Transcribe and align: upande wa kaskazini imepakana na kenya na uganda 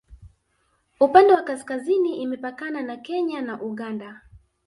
upande 0.99 1.33
wa 1.33 1.41
kaskazini 1.43 2.21
imepakana 2.21 2.81
na 2.81 2.97
kenya 2.97 3.41
na 3.41 3.61
uganda 3.61 4.21